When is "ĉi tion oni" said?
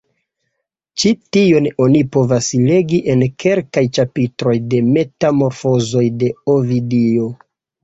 1.01-2.01